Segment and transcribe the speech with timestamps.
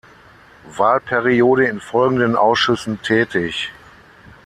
[0.67, 3.71] Wahlperiode in folgenden Ausschüssen tätig.